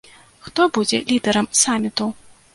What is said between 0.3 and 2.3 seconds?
Хто будзе лідэрам саміту?